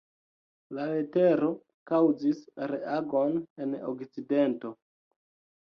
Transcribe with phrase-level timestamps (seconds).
[0.77, 1.49] La letero
[1.93, 2.41] kaŭzis
[2.73, 4.77] reagon en Okcidento.